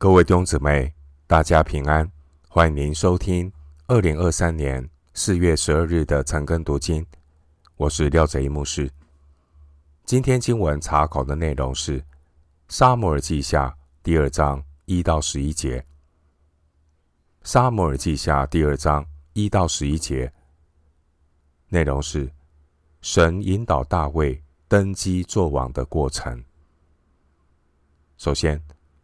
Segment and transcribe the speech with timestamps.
[0.00, 0.90] 各位弟兄姊妹，
[1.26, 2.10] 大家平安！
[2.48, 3.52] 欢迎您收听
[3.86, 7.04] 二零二三年四月十二日的晨更读经。
[7.76, 8.90] 我是廖泽一牧师。
[10.06, 12.00] 今天经文查考的内容是
[12.66, 13.68] 《撒母耳记下》
[14.02, 15.78] 第二章一到十一节。
[17.42, 19.04] 《撒母耳记下》第二章
[19.34, 20.32] 一到十一节
[21.68, 22.32] 内容是
[23.02, 26.42] 神引导大卫登基作王的过程。
[28.16, 28.58] 首先，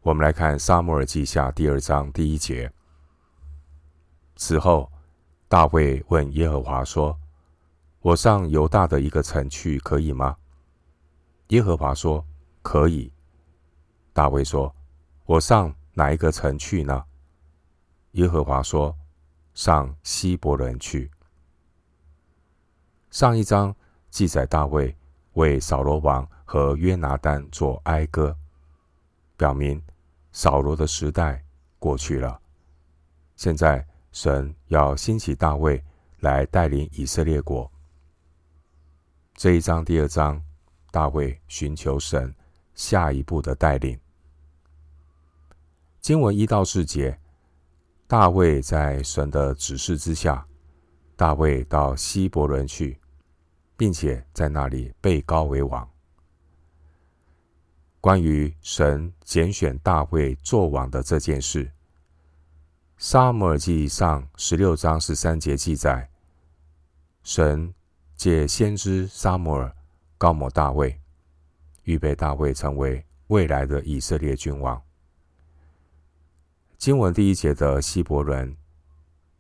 [0.07, 2.71] 我们来看《撒母耳记下》第二章第一节。
[4.37, 4.89] 此后，
[5.49, 7.19] 大卫问耶和华说
[8.03, 10.37] ：“我上犹大的一个城去，可以吗？”
[11.51, 12.25] 耶和华说
[12.63, 13.13] ：“可以。”
[14.15, 14.73] 大卫说
[15.27, 17.05] ：“我上哪一个城去呢？”
[18.13, 18.97] 耶和华说
[19.55, 21.11] ：“上希伯仑去。”
[23.11, 23.75] 上一章
[24.09, 24.97] 记载大卫
[25.33, 28.37] 为扫罗王和约拿单作哀歌，
[29.37, 29.83] 表明。
[30.37, 31.43] 扫罗的时代
[31.79, 32.39] 过去了，
[33.37, 35.83] 现在神要兴起大卫
[36.21, 37.73] 来带领以色列国。
[39.33, 40.39] 这一章第二章，
[40.91, 42.35] 大卫寻求神
[42.75, 43.99] 下一步的带领。
[46.03, 47.19] 经文一到四节，
[48.07, 50.47] 大卫在神的指示之下，
[51.17, 53.01] 大卫到希伯仑去，
[53.75, 55.89] 并且在那里被膏为王。
[58.07, 61.65] 关于神拣选大卫作王的这件事，
[62.99, 66.09] 《撒母耳记上》十六章十三节记载，
[67.25, 67.75] 神
[68.15, 69.75] 借先知撒母耳
[70.17, 71.01] 膏抹大卫，
[71.83, 74.81] 预备大卫成为未来的以色列君王。
[76.79, 78.57] 经文第一节的希伯伦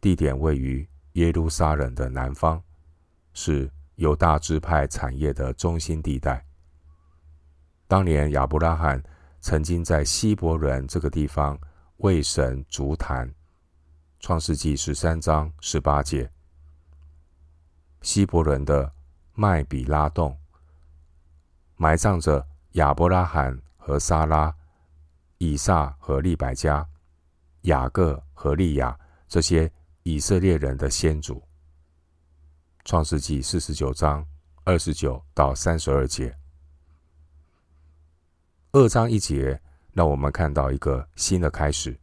[0.00, 2.60] 地点位于耶路撒冷的南方，
[3.32, 6.44] 是犹大支派产业的中心地带。
[7.88, 9.00] 当年亚伯拉罕
[9.40, 11.56] 曾经在希伯伦这个地方
[11.98, 13.28] 为神足坛，
[14.18, 16.28] 《创世记》十三章十八节。
[18.02, 18.92] 希伯伦的
[19.34, 20.36] 麦比拉洞
[21.76, 24.52] 埋葬着亚伯拉罕和撒拉、
[25.38, 26.86] 以撒和利百加、
[27.62, 28.98] 雅各和利亚
[29.28, 29.70] 这些
[30.02, 31.36] 以色列人的先祖，
[32.84, 34.26] 《创世记》四十九章
[34.64, 36.36] 二十九到三十二节。
[38.76, 39.58] 二章一节，
[39.94, 41.98] 让我们看到一个新的开始。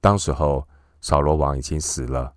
[0.00, 0.64] 当时候，
[1.00, 2.32] 扫罗王已经死了，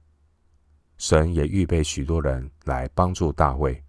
[0.98, 3.84] 神也预备许多人来帮助大卫。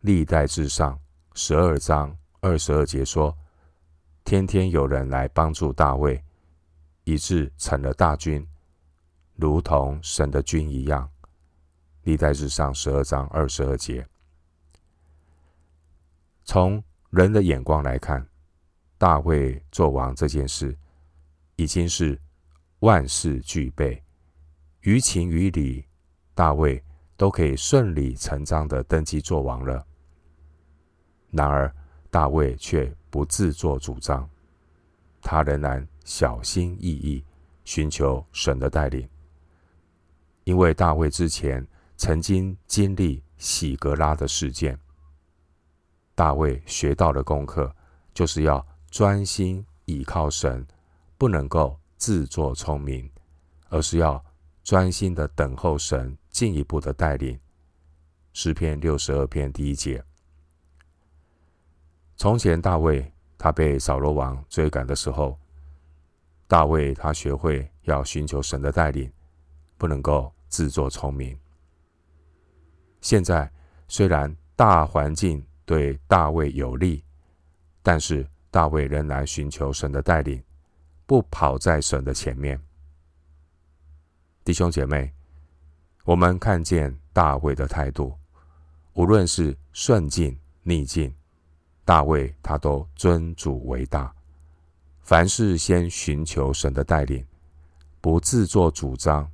[0.00, 0.98] 历代至上
[1.34, 3.36] 十二章二十二节说
[4.24, 6.24] ：“天天有人来帮助大卫，
[7.04, 8.48] 以致成了大军，
[9.34, 11.06] 如同神的军一样。”
[12.04, 14.08] 历代至上十二章二十二节，
[16.42, 18.26] 从人的眼光来看，
[18.98, 20.76] 大卫做王这件事
[21.56, 22.20] 已经是
[22.80, 24.02] 万事俱备，
[24.80, 25.84] 于情于理，
[26.34, 26.82] 大卫
[27.16, 29.86] 都可以顺理成章的登基做王了。
[31.30, 31.74] 然而，
[32.10, 34.28] 大卫却不自作主张，
[35.22, 37.24] 他仍然小心翼翼
[37.64, 39.08] 寻求神的带领，
[40.44, 44.78] 因为大卫之前曾经经历洗格拉的事件。
[46.18, 47.72] 大卫学到的功课，
[48.12, 50.66] 就是要专心倚靠神，
[51.16, 53.08] 不能够自作聪明，
[53.68, 54.20] 而是要
[54.64, 57.38] 专心的等候神进一步的带领。
[58.32, 60.04] 诗篇六十二篇第一节。
[62.16, 65.38] 从前大卫他被扫罗王追赶的时候，
[66.48, 69.08] 大卫他学会要寻求神的带领，
[69.76, 71.38] 不能够自作聪明。
[73.00, 73.48] 现在
[73.86, 77.04] 虽然大环境，对大卫有利，
[77.82, 80.42] 但是大卫仍然寻求神的带领，
[81.04, 82.58] 不跑在神的前面。
[84.42, 85.12] 弟兄姐妹，
[86.04, 88.16] 我们看见大卫的态度，
[88.94, 91.14] 无论是顺境逆境，
[91.84, 94.10] 大卫他都尊主为大，
[95.02, 97.22] 凡事先寻求神的带领，
[98.00, 99.30] 不自作主张。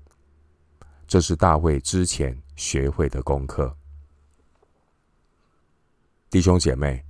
[1.06, 3.72] 这是大卫之前学会的功课。
[6.34, 7.00] 弟兄姐妹，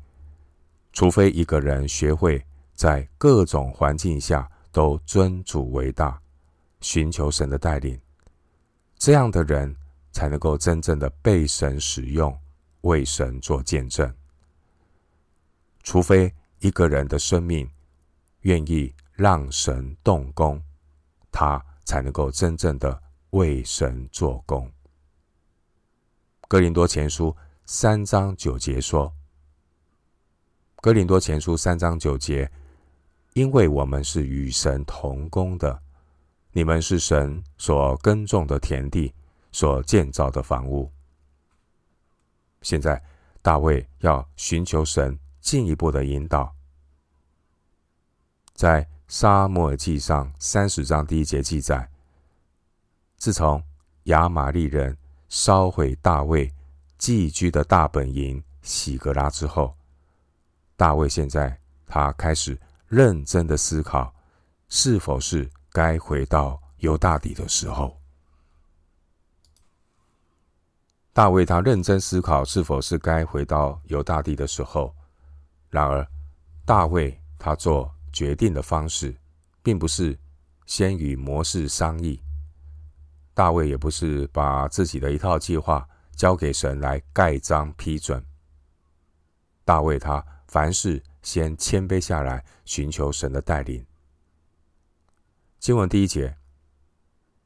[0.93, 2.45] 除非一个人学会
[2.75, 6.21] 在各种环境下都尊主为大，
[6.83, 7.99] 寻求神的带领，
[8.99, 9.75] 这样的人
[10.13, 12.39] 才能够真正的被神使用，
[12.83, 14.15] 为神做见证。
[15.83, 17.67] 除非一个人的生命
[18.43, 20.63] 愿意让神动工，
[21.33, 24.71] 他才能够真正的为神做工。
[26.47, 27.35] 哥林多前书。
[27.67, 29.11] 三章九节说
[30.83, 32.51] ：“哥林多前书三章九节，
[33.33, 35.81] 因为我们是与神同工的，
[36.53, 39.15] 你们是神所耕种的田地，
[39.51, 40.93] 所建造的房屋。
[42.61, 43.03] 现在
[43.41, 46.55] 大卫要寻求神进一步的引导，
[48.53, 51.91] 在撒母耳记上三十章第一节记载，
[53.17, 53.63] 自从
[54.05, 54.95] 亚玛力人
[55.31, 56.53] 烧毁大卫
[56.99, 59.77] 寄居的大本营洗革拉之后，
[60.77, 62.59] 大卫现在他开始。
[62.87, 64.15] 认真的思考，
[64.69, 67.99] 是否是该回到犹大底的时候？
[71.13, 74.95] 大卫他认真思考，是否是该回到犹大地的时候。
[75.71, 76.07] 然而，
[76.65, 79.13] 大卫他做决定的方式，
[79.61, 80.17] 并不是
[80.67, 82.23] 先与模式商议。
[83.33, 88.25] 大卫也不是把自己的一套计划交给神来盖章批准。
[89.65, 91.03] 大卫他凡事。
[91.25, 93.83] 先谦卑下来，寻求神的带领。
[95.59, 96.37] 经文第一节，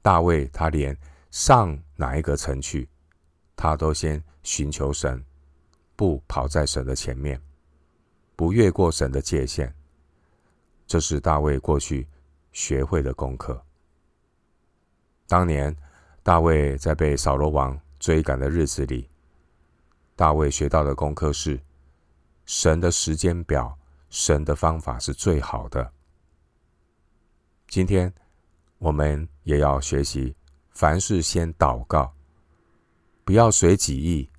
[0.03, 0.99] 大卫他连
[1.31, 2.89] 上哪一个城去，
[3.55, 5.25] 他都先寻求神，
[5.95, 7.41] 不跑在神的前面，
[8.35, 9.73] 不越过神的界限。
[10.85, 12.09] 这是大卫过去
[12.51, 13.65] 学会的功课。
[15.29, 15.73] 当年
[16.25, 19.09] 大卫在被扫罗王追赶的日子里，
[20.15, 21.61] 大卫学到的功课是。
[22.47, 23.79] 神的时间表，
[24.09, 25.93] 神的方法是最好的。
[27.67, 28.11] 今天
[28.79, 30.35] 我们也要学习，
[30.71, 32.11] 凡事先祷告，
[33.23, 34.31] 不要随己意、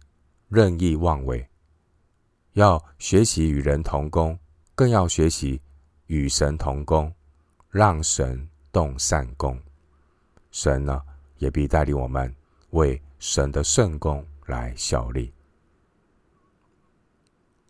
[0.48, 1.48] 任意妄为。
[2.54, 4.40] 要学习与人同工，
[4.74, 5.62] 更要学习
[6.08, 7.14] 与神同工，
[7.70, 9.62] 让神动善工。
[10.50, 11.00] 神呢，
[11.38, 12.36] 也必带领我们
[12.72, 15.34] 为神的圣工来效力。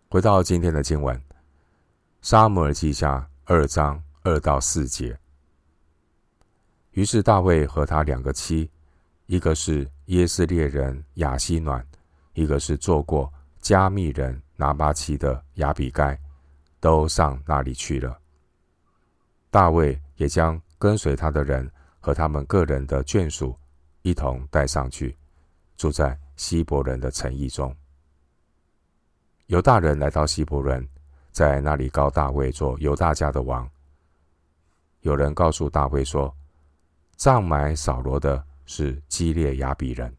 [0.07, 1.17] 回到今天的经文，
[2.21, 5.17] 《撒母耳记下》二章二到四节。
[6.91, 8.69] 于是大卫和他两个妻，
[9.25, 11.83] 一个是耶斯列人亚希暖，
[12.33, 16.19] 一个是做过加密人拿八七的亚比该，
[16.79, 18.19] 都上那里去了。
[19.49, 21.67] 大卫也将跟随他的人
[21.99, 23.57] 和他们个人的眷属
[24.03, 25.15] 一同带上去，
[25.79, 27.73] 住在希伯仑的城邑中。
[29.47, 30.85] 犹大人来到希伯仑，
[31.31, 33.67] 在那里高大卫做犹大家的王。
[34.99, 36.35] 有人告诉大卫说，
[37.15, 40.13] 葬埋扫罗的是基列雅比人。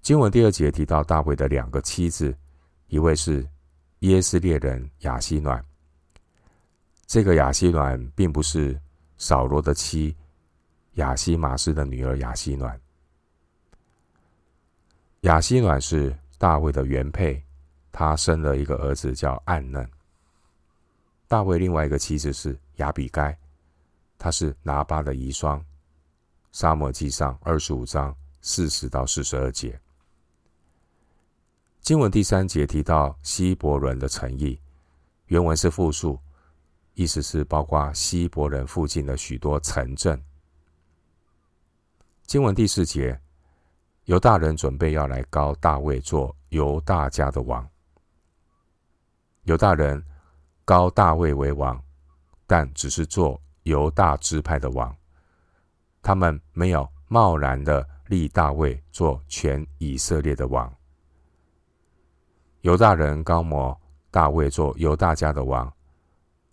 [0.00, 2.32] 经文第二节提到大卫的两个妻子，
[2.86, 3.44] 一位是
[3.98, 5.62] 耶斯列人雅西暖。
[7.04, 8.80] 这个雅西暖并不是
[9.18, 10.16] 扫罗的妻
[10.94, 12.80] 雅西玛斯的女儿雅西暖，
[15.22, 16.16] 亚希暖是。
[16.42, 17.40] 大卫的原配，
[17.92, 19.88] 他生了一个儿子叫暗嫩。
[21.28, 23.38] 大卫另外一个妻子是亚比该，
[24.18, 25.62] 她是拿巴的遗孀。
[26.50, 29.80] 撒母耳记上二十五章四十到四十二节。
[31.80, 34.60] 经文第三节提到希伯仑的城邑，
[35.26, 36.18] 原文是复数，
[36.94, 40.20] 意思是包括希伯仑附近的许多城镇。
[42.26, 43.16] 经文第四节。
[44.06, 47.66] 犹大人准备要来高大卫做犹大家的王。
[49.44, 50.04] 犹大人
[50.64, 51.80] 高大卫为王，
[52.46, 54.94] 但只是做犹大支派的王。
[56.02, 60.72] 他们没有贸然的立大卫做全以色列的王。
[62.62, 63.80] 犹大人高摩
[64.10, 65.72] 大卫做犹大家的王。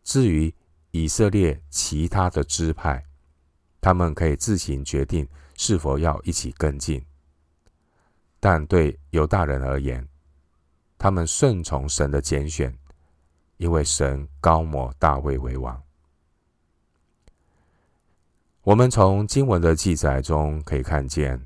[0.04, 0.54] 至于
[0.92, 3.04] 以色列其他的支派，
[3.82, 7.04] 他们可以自行决定是否要一起跟进。
[8.40, 10.08] 但对犹大人而言，
[10.98, 12.74] 他们顺从神的拣选，
[13.58, 15.82] 因为神高抹大卫为王。
[18.62, 21.44] 我们从经文的记载中可以看见，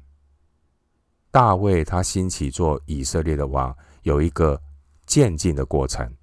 [1.31, 4.61] 大卫他兴起做以色列的王，有一个
[5.05, 6.13] 渐进的过程。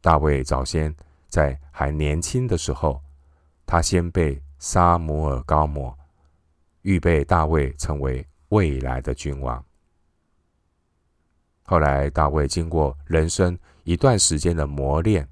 [0.00, 0.92] 大卫早先
[1.28, 3.00] 在还年轻的时候，
[3.66, 5.96] 他先被撒母耳膏抹，
[6.82, 8.26] 预备大卫成为。
[8.52, 9.64] 未来的君王。
[11.64, 15.26] 后来，大卫经过人生一段时间的磨练，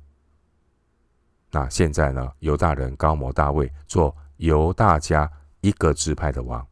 [1.50, 2.32] 那现在呢？
[2.38, 6.66] 犹大人高摩大卫做犹大家一个支派的王。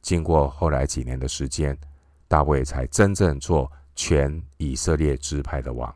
[0.00, 1.78] 经过后来几年的时间，
[2.26, 5.94] 大卫才真正做全以色列支派的王。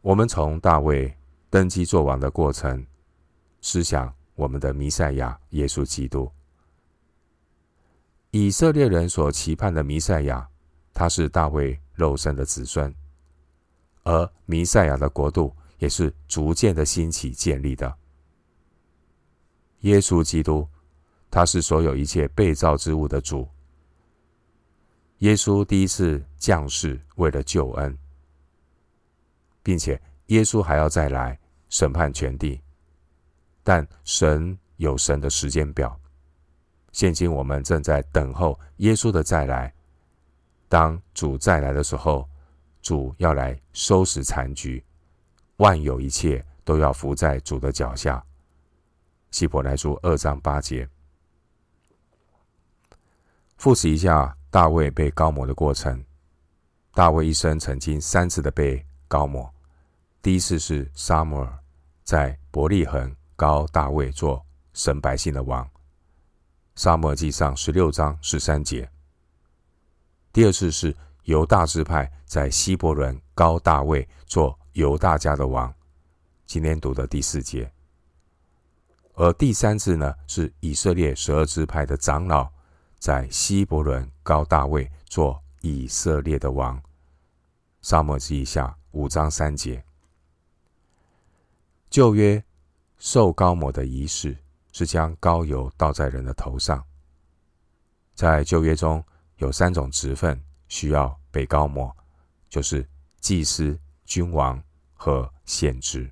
[0.00, 1.16] 我们从大卫
[1.50, 2.84] 登基做王的过程，
[3.60, 6.28] 思想我们的弥赛亚耶稣基督。
[8.38, 10.46] 以色列人所期盼的弥赛亚，
[10.92, 12.94] 他是大卫肉身的子孙。
[14.02, 17.96] 而弥赛亚的国度也是逐渐的兴起建立的。
[19.80, 20.68] 耶稣基督，
[21.30, 23.48] 他是所有一切被造之物的主。
[25.20, 27.98] 耶稣第一次降世为了救恩，
[29.62, 31.40] 并且耶稣还要再来
[31.70, 32.60] 审判全地，
[33.64, 35.98] 但神有神的时间表。
[36.96, 39.70] 现今我们正在等候耶稣的再来。
[40.66, 42.26] 当主再来的时候，
[42.80, 44.82] 主要来收拾残局，
[45.58, 48.24] 万有一切都要伏在主的脚下。
[49.30, 50.88] 希伯来书二章八节。
[53.58, 56.02] 复习一下大卫被膏抹的过程。
[56.94, 59.52] 大卫一生曾经三次的被膏抹，
[60.22, 61.58] 第一次是撒母耳
[62.04, 65.68] 在伯利恒膏大卫做神百姓的王，
[66.76, 68.88] 撒母耳记上十六章十三节。
[70.30, 75.74] 第二次是犹大支派在希伯伦高大卫做犹大家的王，
[76.44, 77.72] 今天读的第四节。
[79.14, 82.46] 而第三次呢，是以色列十二支派的长老
[82.98, 86.78] 在希伯伦高大卫做以色列的王，
[87.80, 89.82] 撒母耳记下五章三节。
[91.88, 92.44] 旧约
[92.98, 94.36] 受膏抹的仪式
[94.76, 96.84] 是将膏油倒在人的头上，
[98.14, 99.02] 在旧约中。
[99.38, 101.94] 有三种职分需要被膏抹，
[102.48, 102.86] 就是
[103.20, 104.62] 祭司、君王
[104.94, 106.10] 和先知。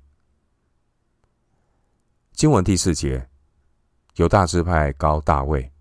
[2.33, 3.27] 经文第四节，
[4.17, 5.71] 犹大支派膏大卫，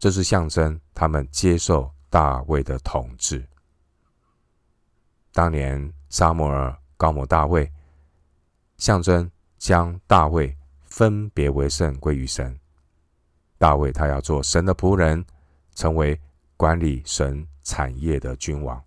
[0.00, 3.48] 这是象征他们接受大卫的统治。
[5.32, 7.72] 当年撒母耳膏抹大卫，
[8.78, 10.57] 象征将大卫
[10.98, 12.58] 分别为圣归于神。
[13.56, 15.24] 大卫他要做神的仆人，
[15.76, 16.20] 成为。
[16.56, 18.82] 管理神产业的君王。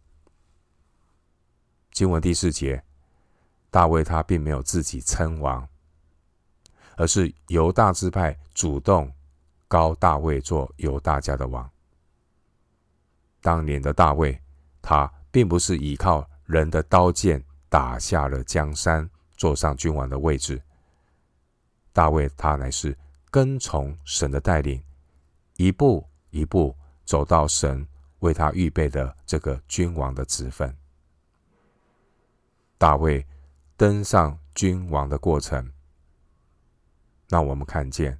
[1.94, 2.84] 经文第四节，
[3.70, 5.66] 大卫他并没有自己称王，
[6.98, 9.10] 而是犹大支派主动
[9.70, 11.72] 高大卫做犹大家的王。
[13.40, 14.38] 当年的大卫，
[14.82, 20.62] 他并不是依靠人的刀剑打下了江山，坐上君王的位置。
[21.94, 22.98] 大卫他乃是
[23.30, 24.84] 跟从神的带领，
[25.58, 26.76] 一步一步。
[27.04, 27.86] 走到神
[28.20, 30.74] 为他预备的这个君王的职分，
[32.78, 33.26] 大卫
[33.76, 35.74] 登上君王的过程，
[37.28, 38.18] 让我们看见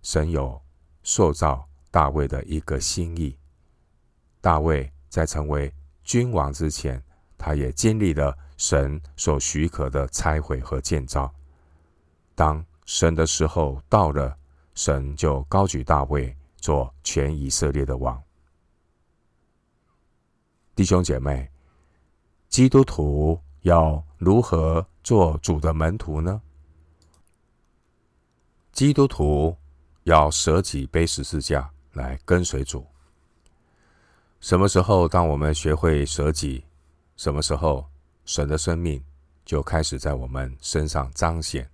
[0.00, 0.58] 神有
[1.02, 3.36] 塑造大卫的一个心意。
[4.40, 5.70] 大卫在成为
[6.02, 7.02] 君王之前，
[7.36, 11.30] 他也经历了神所许可的拆毁和建造。
[12.34, 14.36] 当神的时候到了，
[14.74, 18.20] 神就高举大卫做全以色列的王。
[20.74, 21.48] 弟兄姐妹，
[22.48, 26.42] 基督徒要如何做主的门徒呢？
[28.72, 29.56] 基督徒
[30.02, 32.84] 要舍己背十字架来跟随主。
[34.40, 36.64] 什么时候，当我们学会舍己，
[37.16, 37.86] 什么时候
[38.24, 39.00] 神的生命
[39.44, 41.70] 就开始在我们身上彰显，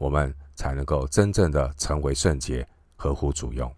[0.00, 2.66] 我们才能够真正的成为圣洁，
[2.96, 3.72] 合乎主用。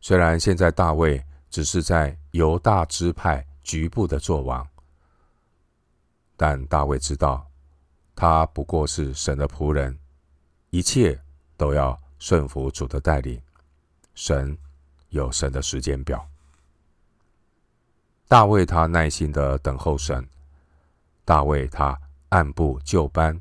[0.00, 1.24] 虽然现在大卫。
[1.54, 4.66] 只是在犹大支派局部的作王，
[6.36, 7.48] 但大卫知道，
[8.16, 9.96] 他不过是神的仆人，
[10.70, 11.16] 一切
[11.56, 13.40] 都要顺服主的带领。
[14.16, 14.58] 神
[15.10, 16.28] 有神的时间表。
[18.26, 20.28] 大卫他耐心的等候神，
[21.24, 21.96] 大卫他
[22.30, 23.40] 按部就班，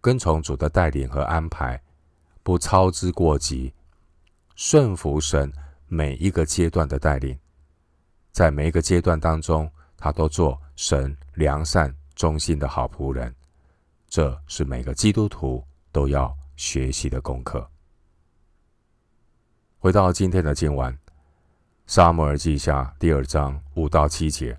[0.00, 1.80] 跟从主的带领和安排，
[2.42, 3.72] 不操之过急，
[4.56, 5.52] 顺服神
[5.86, 7.38] 每一个阶段的带领。
[8.32, 13.34] 在每一个阶段当中，他都做神良善、忠心的好仆人。
[14.08, 17.68] 这是每个基督徒都要学习的功课。
[19.78, 20.92] 回到今天的经文，
[21.86, 24.58] 《撒母耳记下》第二章五到七节，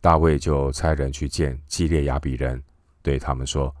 [0.00, 2.62] 大卫就差人去见基列亚比人，
[3.02, 3.74] 对他们说：“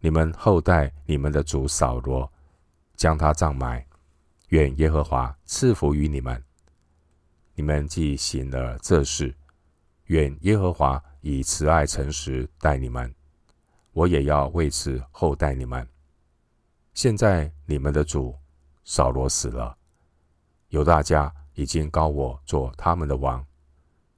[0.00, 2.30] 你们后代你们的主扫罗，
[2.96, 3.84] 将他葬埋，
[4.48, 6.42] 愿耶和华赐福于你们。”
[7.54, 9.34] 你们既行了这事，
[10.06, 13.14] 愿耶和华以慈爱诚实待你们，
[13.92, 15.86] 我也要为此厚待你们。
[16.94, 18.34] 现在你们的主
[18.84, 19.76] 扫罗死了，
[20.68, 23.44] 犹大家已经高我做他们的王，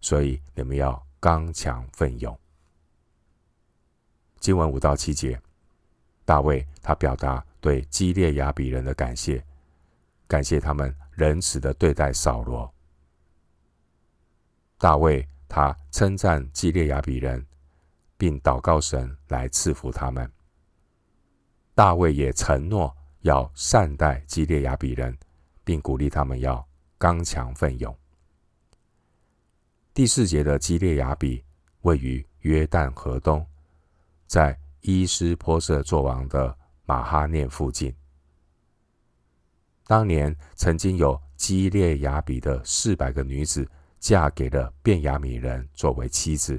[0.00, 2.38] 所以你们要刚强奋勇。
[4.42, 5.40] 经文五到七节，
[6.24, 9.40] 大卫他表达对基列雅比人的感谢，
[10.26, 12.68] 感谢他们仁慈的对待扫罗。
[14.78, 17.46] 大卫他称赞基列雅比人，
[18.16, 20.28] 并祷告神来赐福他们。
[21.72, 25.16] 大卫也承诺要善待基列雅比人，
[25.62, 26.66] 并鼓励他们要
[26.98, 27.96] 刚强奋勇。
[29.94, 31.44] 第四节的基列雅比
[31.82, 33.46] 位于约旦河东，
[34.32, 37.94] 在伊斯波设作王的马哈念附近。
[39.86, 43.70] 当年曾经有基列雅比的四百个女子
[44.00, 46.58] 嫁给了便雅悯人作为妻子。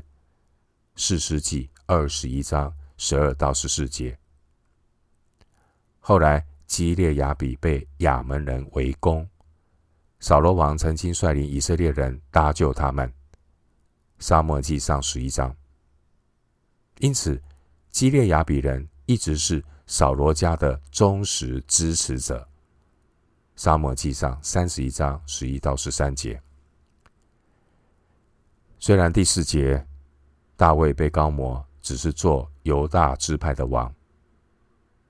[0.98, 4.16] 四世纪二十一章十二到十四节。
[6.00, 9.28] 后来基列雅比被亚扪人围攻，
[10.20, 13.12] 扫罗王曾经率领以色列人搭救他们。
[14.20, 15.56] 撒母耳记上十一章。
[17.00, 17.42] 因此，
[17.94, 22.46] 基列雅比人一直是扫罗家的忠实支持者。
[23.56, 26.42] 撒母耳记上三十一章十一到十三节。
[28.80, 29.86] 虽然第四节
[30.58, 33.94] 大卫被高摩只是做犹大支派的王，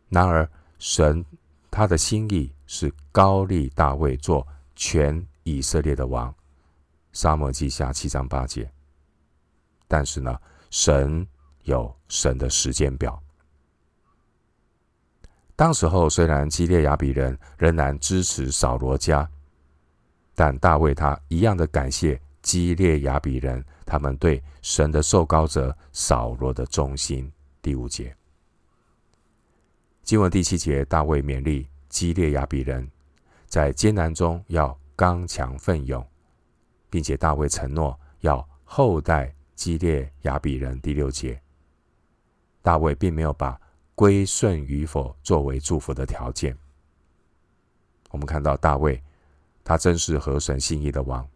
[0.10, 0.48] 然而
[0.78, 1.24] 神
[1.72, 6.36] 他的心意是高利大卫做全以色列的王。
[7.14, 8.70] 撒母耳记下七章八节。
[9.88, 10.38] 但是呢，
[10.70, 11.26] 神
[11.64, 13.22] 有神的时间表。
[15.56, 19.30] 当时候虽然基列雅比人仍然支持扫罗家，
[20.34, 27.32] 但大卫他一样的感谢基列雅比人，他们对神的受膏者扫罗的忠心。
[27.62, 28.16] 第五节，
[30.04, 32.90] 经文第七节，大卫勉励基列雅比人，
[33.46, 36.06] 在艰难中要刚强奋勇，
[36.90, 39.34] 并且大卫承诺要厚待。
[39.56, 41.40] 基列雅比人第六节，
[42.64, 43.60] 大卫并没有把
[43.94, 46.58] 归顺与否作为祝福的条件。
[48.10, 49.00] 我们看到大卫，
[49.64, 51.28] 他真是合神心意的王。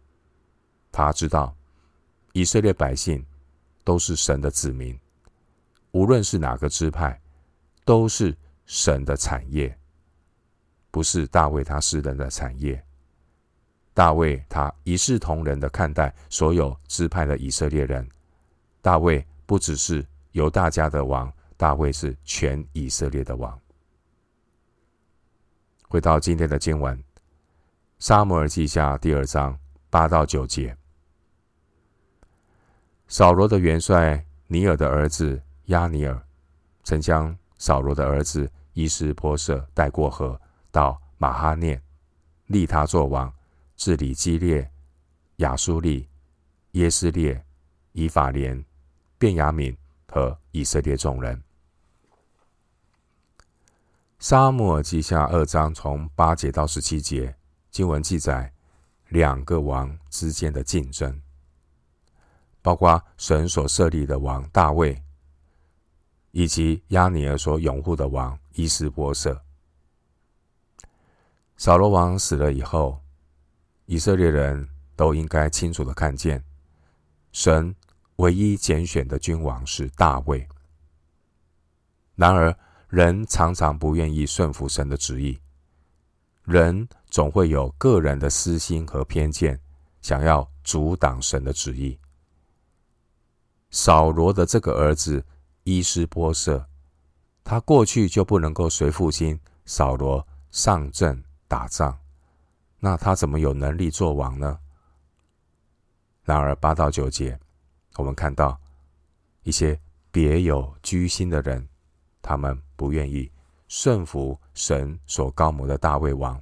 [0.90, 1.54] 他知道
[2.32, 3.24] 以色列百姓
[3.84, 4.98] 都是神的子民，
[5.92, 7.20] 无论是哪个支派，
[7.84, 9.78] 都是神的产业，
[10.90, 12.82] 不是大卫他私人的产业。
[13.92, 18.08] 大卫他一视同仁的看待所有支派的以色列人。
[18.80, 23.58] 大卫不只是犹大家的王，大卫是全以色列的王。
[25.88, 26.96] 回到今天的经文，
[27.98, 29.58] 《撒母耳记下》第二章
[29.90, 30.76] 八到九节，
[33.06, 36.22] 扫罗的元帅尼尔的儿子亚尼尔，
[36.84, 41.82] 曾将扫罗的儿子伊施波设带过河到马哈念，
[42.46, 43.32] 立他作王。
[43.76, 44.68] 治理基列、
[45.36, 46.08] 亚苏利、
[46.72, 47.40] 耶斯列、
[47.92, 48.64] 以法莲、
[49.18, 49.72] 便雅悯
[50.10, 51.42] 和以色列众人。
[54.18, 57.36] 撒母耳记下二章从八节到十七节，
[57.70, 58.52] 经文记载
[59.08, 61.22] 两个王之间的竞争，
[62.60, 65.02] 包括神所设立的王大卫，
[66.32, 69.40] 以及押尼珥所拥护的王伊施波设。
[71.56, 73.00] 扫罗王死了以后。
[73.90, 76.44] 以色列人都应该清楚的看见，
[77.32, 77.74] 神
[78.18, 80.46] 唯一拣选的君王是大卫。
[82.14, 82.56] 然而，
[82.88, 85.38] 人常常不愿意顺服神的旨意，
[86.44, 89.60] 人总会有个人的私心和偏见，
[90.02, 91.96] 想要阻挡神的旨意。
[93.70, 95.24] 扫罗的这个儿子
[95.62, 96.66] 伊施波设，
[97.44, 101.96] 他过去就不能够随父亲扫罗上阵打仗。
[102.80, 104.58] 那他怎么有能力做王呢？
[106.24, 107.38] 然而八到九节，
[107.98, 108.56] 我们看到
[109.42, 109.76] 一些
[110.12, 111.68] 别有居心的人，
[112.22, 113.28] 他们不愿意
[113.66, 116.40] 顺服神所膏抹的大卫王，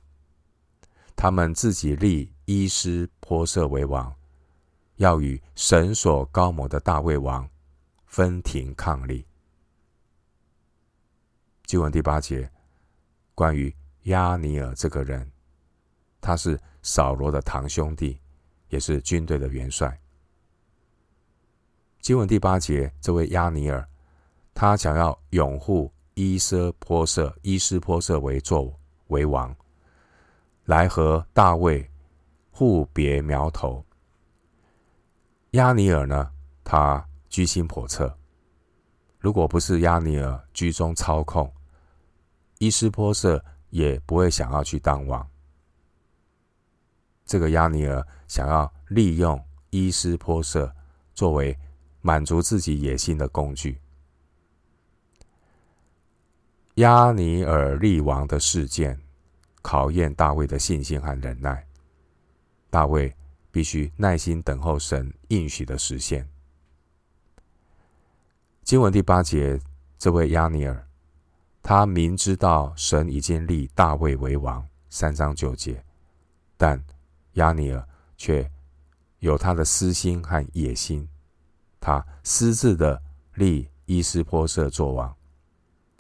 [1.17, 4.15] 他们自己立伊施波设为王，
[4.97, 7.49] 要与神所膏抹的大卫王
[8.05, 9.27] 分庭抗礼。
[11.65, 12.51] 经文第八节，
[13.35, 15.33] 关于押尼尔这个人。
[16.21, 18.21] 他是扫罗的堂兄弟，
[18.69, 19.99] 也是军队的元帅。
[22.07, 23.85] 经文第八节，这位押尼尔，
[24.55, 29.53] 他想要拥护伊施波设，伊施波设为作为王，
[30.67, 31.91] 来和大卫
[32.53, 33.85] 互别苗头。
[35.51, 36.31] 押尼尔呢，
[36.63, 38.17] 他居心叵测，
[39.19, 41.53] 如果不是押尼尔居中操控，
[42.59, 45.29] 伊施波设也不会想要去当王。
[47.25, 50.73] 这个押尼尔想要利用伊施波设
[51.13, 51.59] 作为
[52.07, 53.81] 满足自己野心的工具。
[56.77, 58.97] 押尼尔立王的事件
[59.61, 61.67] 考验大卫的信心和忍耐。
[62.71, 63.13] 大卫
[63.51, 66.29] 必须耐心等候神应许的实现。
[68.63, 69.61] 经文第八节，
[69.99, 70.87] 这位押尼尔，
[71.61, 75.83] 他明知道神已经立大卫为王，三章九节，
[76.57, 76.81] 但
[77.33, 77.85] 押尼尔
[78.17, 78.49] 却
[79.19, 81.09] 有他的私心和野心，
[81.87, 83.01] 他私自的
[83.35, 85.15] 立伊斯波设作王，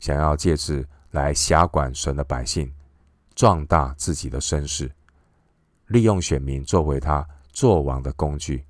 [0.01, 2.75] 想要借此来辖管神的百姓，
[3.37, 4.91] 壮大自己的声势，
[5.87, 8.67] 利用选民作为他作王的工具，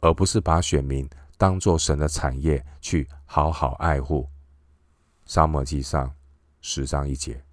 [0.00, 1.08] 而不是把选民。
[1.36, 4.28] 当做神的产业去好好爱护。
[5.26, 6.12] 沙漠记上
[6.60, 7.44] 十章一节，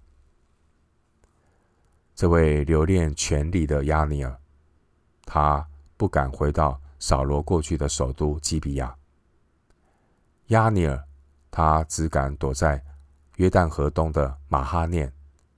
[2.16, 4.40] 这位留恋权力的亚尼尔，
[5.24, 5.64] 他
[5.96, 8.96] 不敢回到扫罗过去的首都基比亚。
[10.48, 11.04] 亚尼尔，
[11.50, 12.80] 他只敢躲在
[13.38, 15.12] 约旦河东的马哈念，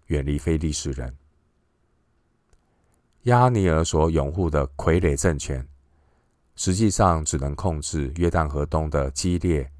[0.06, 1.14] 远离非利士人。
[3.24, 5.62] 亚尼尔所拥护的傀儡政权。
[6.56, 9.70] 实际上只能控制约旦河东的基列，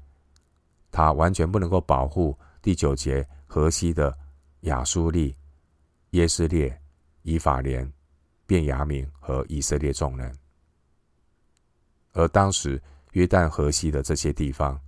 [0.91, 4.15] 他完全不能够保护第九节河西的
[4.61, 5.35] 亚苏利、
[6.11, 6.79] 耶斯列、
[7.23, 7.91] 以法莲、
[8.45, 10.31] 便雅悯和以色列众人。
[12.15, 14.81] 而当时约旦河西的这些地方，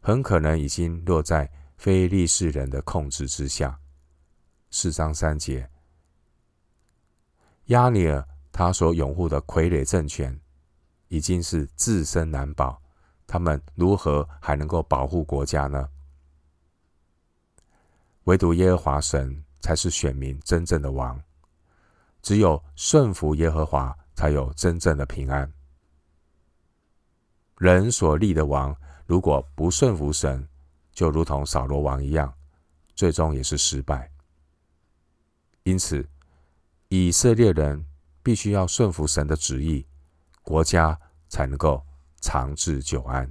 [0.00, 3.76] 很可能已经落在非利士人的控制之下。
[4.70, 5.68] 四章三节，
[7.66, 10.38] 押尼尔他所拥护的傀儡政权。
[11.12, 12.80] 已经是自身难保，
[13.26, 15.88] 他们如何还能够保护国家呢？
[18.26, 21.20] 唯独耶和华神才是选民真正的王，
[22.22, 25.52] 只有顺服耶和华，才有真正的平安。
[27.60, 30.48] 人所立的王，如果不顺服神，
[30.94, 32.32] 就如同扫罗王一样，
[32.94, 34.10] 最终也是失败。
[35.64, 36.08] 因此，
[36.88, 37.84] 以色列人
[38.22, 39.86] 必须要顺服神的旨意。
[40.40, 41.84] 国家才能够
[42.22, 43.30] 长治久安。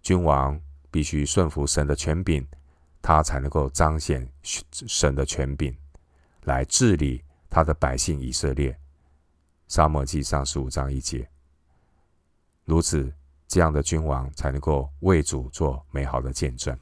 [0.00, 0.58] 君王
[0.90, 2.48] 必须顺服神的权柄，
[3.02, 5.76] 他才能够彰显神的权柄，
[6.44, 8.80] 来治理他的百姓以色列。
[9.68, 11.28] 撒母耳记上十五章一节。
[12.66, 13.10] 如此，
[13.48, 16.78] 这样的君王才能够为主做美好的见证。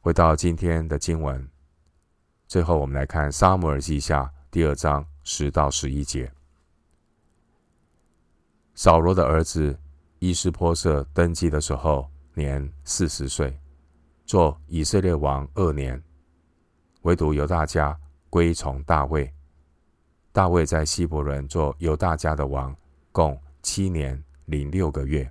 [0.00, 1.48] 回到今天的经文，
[2.48, 5.06] 最后我们来看撒母耳记下第二章。
[5.26, 6.30] 十到十一节，
[8.74, 9.74] 扫罗的儿子
[10.18, 13.58] 伊施波设登基的时候年四十岁，
[14.26, 15.98] 做以色列王二年。
[17.04, 19.32] 唯独犹大家归从大卫。
[20.30, 22.76] 大卫在希伯伦做犹大家的王，
[23.14, 25.30] 共七年零六个月。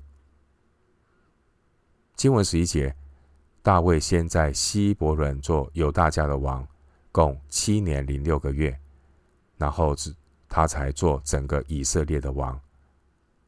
[2.15, 2.95] 经文十一节，
[3.61, 6.65] 大卫先在希伯伦做犹大家的王，
[7.11, 8.79] 共七年零六个月。
[9.57, 9.93] 然后，
[10.47, 12.57] 他才做整个以色列的王。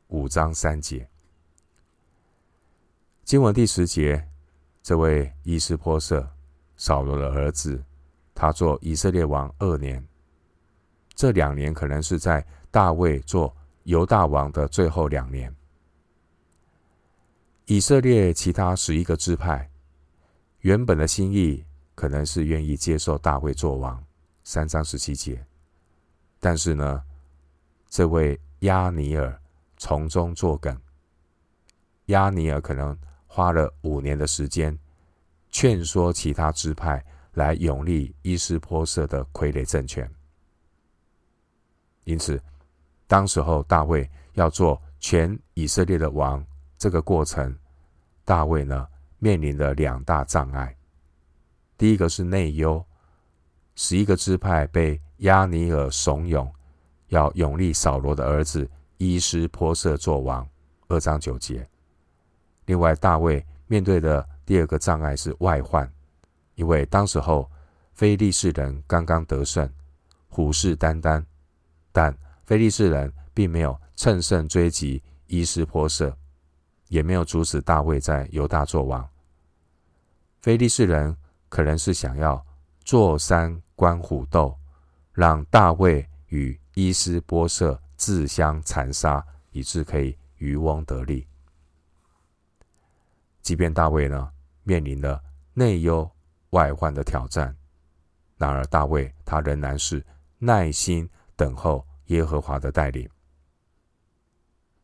[0.10, 1.08] 五章三节，
[3.24, 4.28] 经文第十节，
[4.84, 6.30] 这位伊斯波设，
[6.76, 7.82] 扫罗的儿子，
[8.34, 10.06] 他做以色列王二年。
[11.14, 15.56] 这两年可能是在大卫做犹大王的最后两年。
[17.66, 19.70] 以色列其他十一个支派，
[20.62, 24.04] 原本的心意可能是愿意接受大卫做王。
[24.44, 25.44] 三章十七节。
[26.40, 27.04] 但是呢，
[27.90, 29.40] 这位亚尼尔
[29.78, 30.80] 从中作梗。
[32.08, 34.78] 亚尼尔可能花了五年的时间，
[35.50, 40.10] 劝说其他支派来拥立伊施波设的傀儡政权。
[42.04, 42.40] 因此，
[43.08, 46.46] 当时候大卫要做全以色列的王，
[46.78, 47.58] 这个过程，
[48.24, 48.88] 大卫呢
[49.20, 50.76] 面临的两大障碍。
[51.78, 52.86] 第一个是内忧，
[53.76, 55.00] 十一个支派被。
[55.20, 56.52] 押尼尔怂恿，
[57.08, 60.46] 要拥立扫罗的儿子伊施波设做王。
[60.90, 61.66] 二章九节。
[62.66, 65.90] 另外，大卫面对的第二个障碍是外患，
[66.56, 67.50] 因为当时候
[67.94, 69.72] 非利士人刚刚得胜，
[70.28, 71.24] 虎视眈眈，
[71.94, 72.14] 但
[72.46, 76.16] 非利士人并没有乘胜追击伊施波设，
[76.90, 79.08] 也没有阻止大卫在犹大作王。
[80.42, 81.16] 非利士人
[81.50, 82.46] 可能是想要
[82.84, 84.58] 坐山观虎斗。
[85.16, 91.26] 让大卫与伊施波设自相残杀，以致可以渔翁得利。
[93.42, 94.30] 即便大卫呢
[94.64, 96.12] 面临了内忧
[96.50, 97.56] 外患的挑战，
[98.38, 100.06] 然而大卫他仍然是
[100.38, 103.10] 耐心等候耶和华的带领。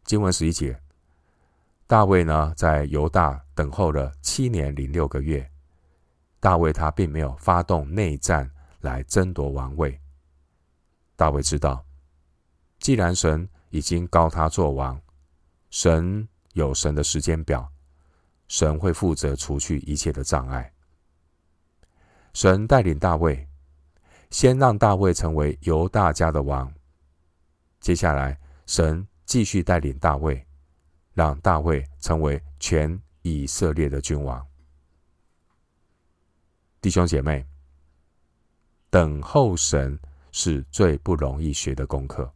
[0.04, 0.80] 经文十一节，
[1.88, 5.50] 大卫呢在犹大等候了七年零六个月，
[6.40, 10.00] 大卫他并没有发动内战来争夺王位。
[11.16, 11.86] 大卫知道，
[12.80, 15.00] 既然神已经膏他做王，
[15.70, 17.72] 神有神的时间表，
[18.48, 20.74] 神会负责除去一切的障碍。
[22.34, 23.48] 神带领大卫，
[24.32, 26.74] 先让大卫成为犹大家的王。
[27.82, 30.48] 接下来，神继续带领大卫，
[31.14, 34.48] 让大卫成为全以色列的君王。
[36.80, 37.46] 弟兄姐妹，
[38.90, 40.00] 等候神
[40.32, 42.32] 是最不容易学的功课。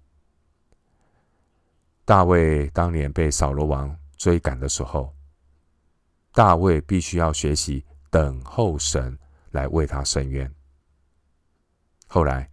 [2.04, 5.16] 大卫当年被扫罗王追赶的时候，
[6.34, 9.18] 大卫必须要学习等候神。
[9.52, 10.54] 来为他伸冤。
[12.08, 12.50] 后来，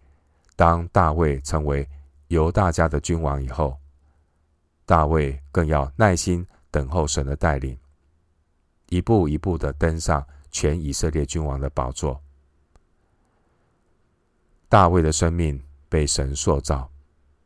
[0.54, 1.84] 当大卫成为
[2.32, 3.76] 犹大家的君王以后，
[4.86, 7.78] 大卫更要耐心等候神的带领，
[8.88, 12.18] 一步一步的登上全以色列君王的宝座。
[14.66, 16.90] 大卫的生命被神塑造，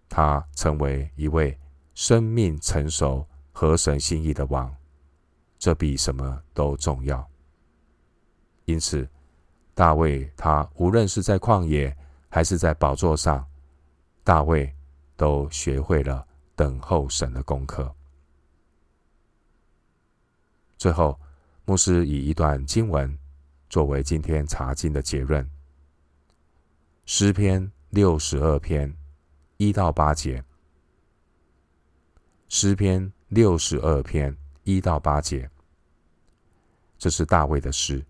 [0.09, 1.59] 他成为一位
[1.95, 4.73] 生命成熟、合神心意的王，
[5.59, 7.29] 这比什么都重要。
[8.67, 9.09] 因此，
[9.75, 11.97] 大卫，他无论是在旷野
[12.29, 13.45] 还是在宝座上，
[14.23, 14.73] 大卫
[15.17, 17.95] 都学会了等候神的功课。
[20.77, 21.19] 最后，
[21.65, 23.19] 牧师以一段经文
[23.69, 25.51] 作为今天查经的结论：
[27.07, 28.95] 诗篇六十二篇
[29.57, 30.45] 一到八节。
[32.49, 35.51] 诗篇六十二篇一到八节，
[36.97, 38.05] 这是大卫的诗。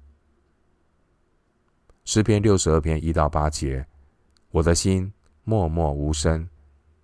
[2.05, 3.87] 诗篇六十二篇一到八节，
[4.51, 5.11] 我的心
[5.45, 6.47] 默默无声，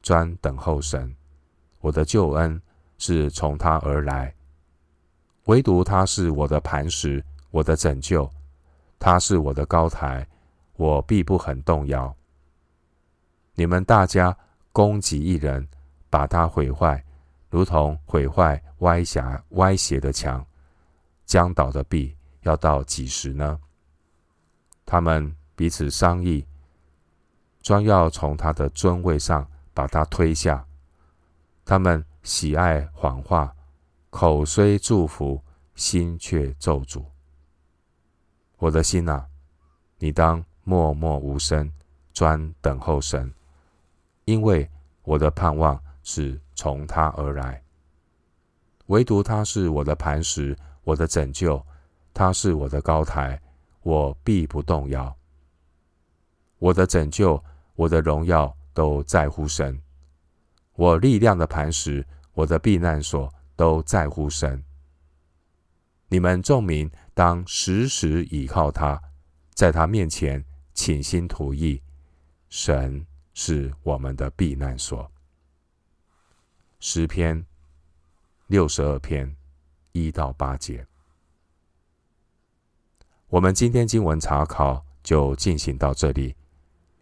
[0.02, 1.14] 专等候神。
[1.80, 2.60] 我的救恩
[2.98, 4.34] 是从他而来，
[5.44, 8.30] 唯独他是我的磐石，我的拯救。
[8.98, 10.26] 他是我的高台，
[10.76, 12.14] 我必不很动摇。
[13.54, 14.36] 你们大家
[14.72, 15.66] 攻击一人，
[16.08, 17.04] 把他毁坏，
[17.50, 20.44] 如同毁坏歪斜歪斜的墙。
[21.24, 23.58] 将倒的壁要到几时呢？
[24.84, 26.46] 他们彼此商议，
[27.62, 30.66] 专要从他的尊位上把他推下。
[31.64, 33.54] 他们喜爱谎话，
[34.10, 35.42] 口虽祝福，
[35.74, 37.04] 心却咒诅。
[38.58, 39.26] 我的心啊，
[39.98, 41.72] 你当默默无声，
[42.12, 43.32] 专等候神，
[44.24, 44.68] 因为
[45.02, 47.62] 我的盼望是从他而来。
[48.86, 51.64] 唯独他是我的磐石，我的拯救，
[52.12, 53.40] 他是我的高台。
[53.82, 55.12] 我必不动摇。
[56.60, 57.42] 我的拯救，
[57.74, 59.80] 我的荣耀都在乎神。
[60.74, 64.64] 我力量的磐石，我的避难所都在乎神。
[66.08, 69.00] 你们众民当时时倚靠他，
[69.54, 71.80] 在他面前倾心吐意。
[72.48, 75.10] 神是我们的避难所。
[76.80, 77.46] 诗篇
[78.46, 79.34] 六十二篇
[79.92, 80.86] 一到八节。
[83.28, 86.34] 我们今天经文查考就进行到这里，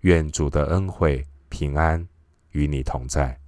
[0.03, 2.09] 愿主的恩惠平安
[2.53, 3.40] 与你同在。